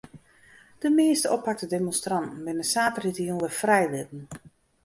De 0.79 0.89
measte 0.95 1.29
oppakte 1.35 1.67
demonstranten 1.73 2.41
binne 2.47 2.65
saterdeitejûn 2.73 3.41
wer 3.43 3.53
frijlitten. 3.61 4.21